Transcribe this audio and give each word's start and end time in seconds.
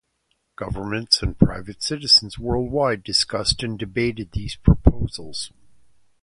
Governments 0.55 1.21
and 1.21 1.37
private 1.37 1.83
citizens 1.83 2.39
worldwide 2.39 3.03
discussed 3.03 3.61
and 3.61 3.77
debated 3.77 4.31
these 4.31 4.55
proposals. 4.55 5.51